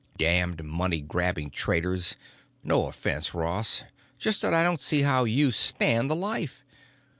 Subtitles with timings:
[0.17, 2.15] Damned money grabbing traders.
[2.63, 3.83] No offense, Ross;
[4.17, 6.63] just that I don't see how you stand the life.